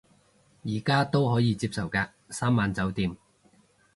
[0.63, 3.15] 而家都可以接受嘅，三晚酒店